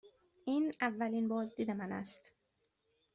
این 0.45 0.73
اولین 0.81 1.27
بازدید 1.27 1.71
من 1.71 1.91
است. 1.91 2.35